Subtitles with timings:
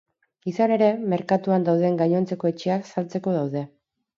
[0.51, 3.67] Izan ere, merkatuan dauden gainontzeko etxeak saltzeko daude.